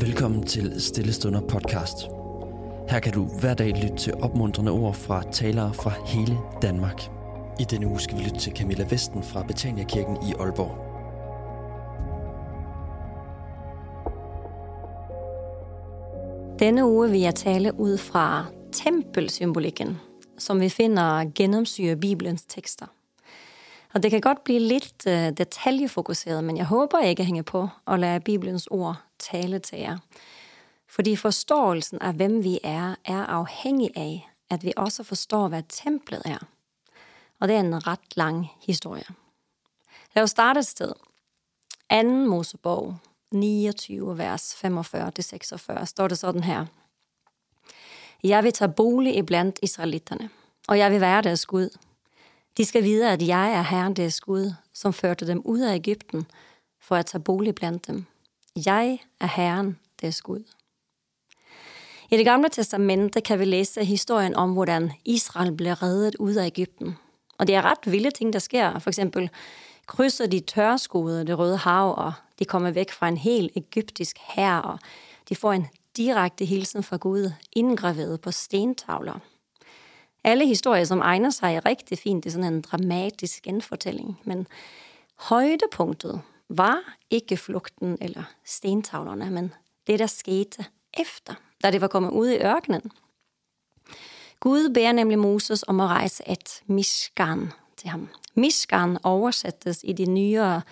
[0.00, 1.96] Velkommen til Stillestunder podcast.
[2.88, 7.02] Her kan du hver dag lytte til opmuntrende ord fra talere fra hele Danmark.
[7.60, 10.74] I denne uge skal vi lytte til Camilla Vesten fra Betania Kirken i Aalborg.
[16.58, 20.00] Denne uge vil jeg tale ud fra tempelsymbolikken,
[20.38, 22.86] som vi finder gennemsyre Bibelens tekster.
[23.94, 27.68] Og det kan godt blive lidt øh, detaljefokuseret, men jeg håber ikke at hænge på
[27.86, 29.98] og lade Bibelens ord tale til jer.
[30.88, 36.22] Fordi forståelsen af, hvem vi er, er afhængig af, at vi også forstår, hvad templet
[36.24, 36.38] er.
[37.40, 39.04] Og det er en ret lang historie.
[40.14, 40.92] Lad os starte et sted.
[41.90, 42.02] 2.
[42.02, 42.96] Mosebog
[43.30, 46.66] 29, vers 45-46, står det sådan her.
[48.22, 50.30] Jeg vil tage bolig iblandt israelitterne,
[50.68, 51.78] og jeg vil være deres Gud.
[52.56, 56.26] De skal vide, at jeg er Herren deres Gud, som førte dem ud af Ægypten,
[56.80, 58.04] for at tage bolig blandt dem.
[58.56, 60.44] Jeg er Herren deres Gud.
[62.10, 66.46] I det gamle testamente kan vi læse historien om, hvordan Israel blev reddet ud af
[66.46, 66.96] Ægypten.
[67.38, 68.78] Og det er ret vilde ting, der sker.
[68.78, 69.30] For eksempel
[69.86, 74.56] krydser de tørskoede det røde hav, og de kommer væk fra en helt egyptisk hær,
[74.56, 74.78] og
[75.28, 79.18] de får en direkte hilsen fra Gud, indgraveret på stentavler.
[80.24, 84.46] Alle historier, som egner sig rigtig fint i sådan en dramatisk genfortælling, men
[85.16, 89.54] højdepunktet var ikke flugten eller stentavlerne, men
[89.86, 90.64] det, der skete
[90.98, 92.92] efter, da det var kommet ud i ørkenen.
[94.40, 98.08] Gud beder nemlig Moses om at rejse et miskan til ham.
[98.34, 100.62] Miskan oversættes i de nyere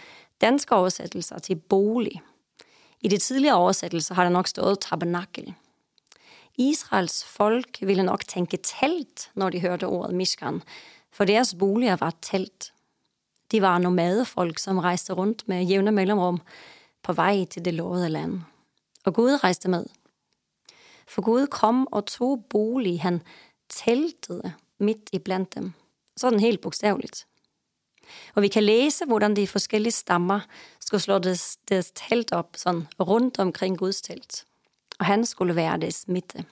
[0.40, 2.22] danske oversættelser til bolig.
[3.00, 5.54] I de tidligere oversættelser har der nok stået tabernakel.
[6.58, 10.62] Israels folk ville nok tænke telt, når de hørte ordet Mishkan,
[11.12, 12.72] for deres boliger var telt.
[13.52, 16.40] De var nomadefolk, som rejste rundt med jævne mellemrum
[17.02, 18.40] på vej til det lovede land.
[19.04, 19.84] Og Gud rejste med.
[21.08, 23.02] For Gud kom og tog bolig.
[23.02, 23.22] Han
[23.68, 25.72] teltede midt i blandt dem.
[26.16, 27.26] Sådan helt bogstaveligt.
[28.34, 30.40] Og vi kan læse, hvordan de forskellige stammer
[30.80, 34.44] skulle slå deres, deres telt op sådan rundt omkring Guds telt.
[34.98, 36.44] Og han skulle være deres midte.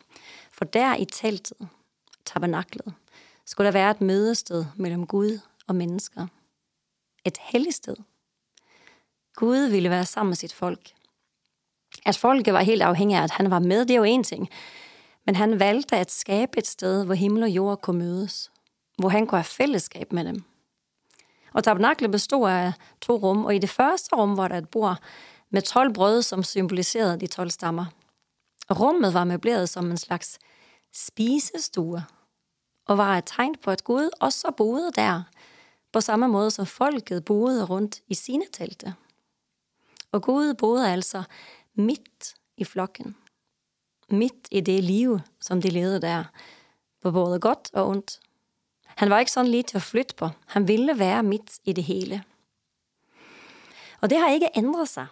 [0.52, 1.68] For der i teltet,
[2.24, 2.94] tabernaklet,
[3.44, 6.26] skulle der være et mødested mellem Gud og mennesker.
[7.26, 7.96] Et helligt sted.
[9.34, 10.92] Gud ville være sammen med sit folk.
[12.06, 14.48] At folket var helt afhængig af, at han var med, det er jo en ting.
[15.26, 18.50] Men han valgte at skabe et sted, hvor himmel og jord kunne mødes.
[18.98, 20.44] Hvor han kunne have fællesskab med dem.
[21.52, 24.98] Og tabernaklet bestod af to rum, og i det første rum var der et bord
[25.50, 27.86] med 12 brød, som symboliserede de 12 stammer.
[28.70, 30.38] Rummet var møbleret som en slags
[30.94, 32.04] spisestue,
[32.86, 35.22] og var et tegn på, at Gud også boede der,
[35.96, 38.94] på samme måde som folket boede rundt i sine telte.
[40.12, 41.22] Og Gud boede altså
[41.74, 43.16] midt i flokken.
[44.10, 46.24] Midt i det liv, som de levede der,
[47.02, 48.20] på både godt og ondt.
[48.84, 50.28] Han var ikke sådan lige til at flytte på.
[50.46, 52.24] Han ville være midt i det hele.
[54.00, 55.06] Og det har ikke ændret sig.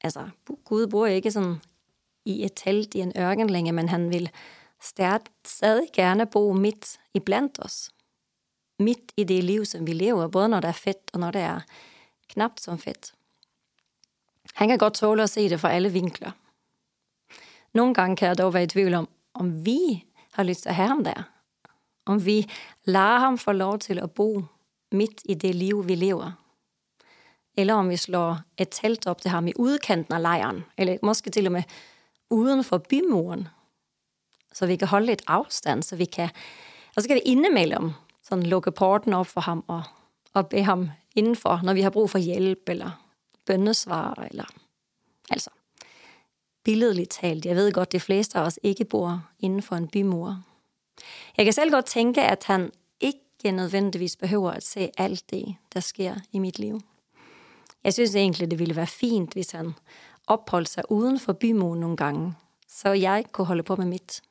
[0.00, 0.28] Altså,
[0.64, 1.60] Gud bor ikke sådan
[2.24, 4.30] i et telt i en ørken længe, men han vil
[5.44, 7.90] stadig gerne bo midt i blandt os.
[8.80, 11.40] Midt i det liv, som vi lever, både når det er fedt og når det
[11.40, 11.60] er
[12.32, 13.12] knapt som fedt.
[14.54, 16.30] Han kan godt tåle at se det fra alle vinkler.
[17.74, 20.74] Nogle gange kan jeg dog være i tvivl om, om vi har lyst til at
[20.74, 21.22] have ham der.
[22.06, 22.50] Om vi
[22.84, 24.42] lader ham få lov til at bo
[24.92, 26.32] midt i det liv, vi lever.
[27.56, 30.64] Eller om vi slår et telt op til ham i udkanten af lejren.
[30.78, 31.62] Eller måske til og med
[32.30, 33.48] uden for bymuren.
[34.52, 36.30] Så vi kan holde et afstand, så vi kan...
[36.96, 37.92] Og så kan vi indimellem
[38.30, 39.82] sådan lukke porten op for ham og,
[40.34, 42.90] og bede ham indenfor, når vi har brug for hjælp eller
[43.46, 44.44] bøndesvar, eller
[45.30, 45.50] altså
[46.64, 47.46] billedligt talt.
[47.46, 50.42] Jeg ved godt, de fleste af os ikke bor inden for en bymur.
[51.36, 52.70] Jeg kan selv godt tænke, at han
[53.00, 56.80] ikke nødvendigvis behøver at se alt det, der sker i mit liv.
[57.84, 59.72] Jeg synes egentlig, det ville være fint, hvis han
[60.26, 62.34] opholdt sig uden for bymuren nogle gange,
[62.68, 64.22] så jeg kunne holde på med mit.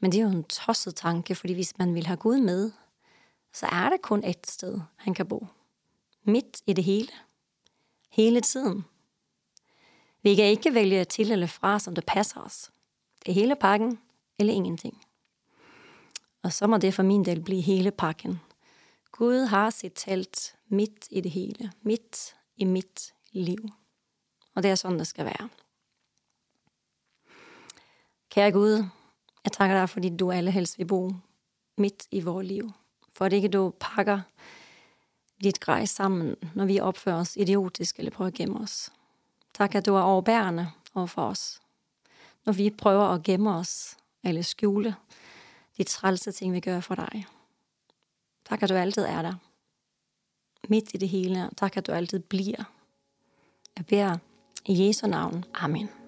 [0.00, 2.70] Men det er jo en tosset tanke, fordi hvis man vil have Gud med,
[3.52, 5.46] så er der kun et sted, han kan bo.
[6.22, 7.08] Midt i det hele
[8.08, 8.84] hele tiden.
[10.22, 12.70] Vi kan ikke vælge til eller fra, som det passer os.
[13.26, 13.98] Det er hele pakken
[14.38, 15.04] eller ingenting.
[16.42, 18.40] Og så må det for min del blive hele pakken.
[19.12, 23.68] Gud har sit telt midt i det hele, midt i mit liv.
[24.54, 25.48] Og det er sådan, det skal være.
[28.30, 28.84] Kære Gud,
[29.48, 31.10] jeg takker dig, fordi du allerhelst vil bo
[31.76, 32.72] midt i vores liv.
[33.12, 34.20] For at ikke du pakker
[35.42, 38.92] dit grej sammen, når vi opfører os idiotisk eller prøver at gemme os.
[39.54, 40.70] Tak, at du er overbærende.
[40.94, 41.60] over for os.
[42.46, 44.94] Når vi prøver at gemme os eller skjule
[45.76, 47.26] de trælse ting, vi gør for dig.
[48.44, 49.34] Tak, at du altid er der.
[50.68, 51.50] Midt i det hele.
[51.56, 52.64] Tak, at du altid bliver.
[53.76, 54.18] Jeg beder
[54.66, 55.44] i Jesu navn.
[55.54, 56.07] Amen.